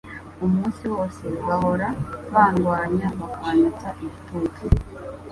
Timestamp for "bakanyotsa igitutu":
3.19-4.63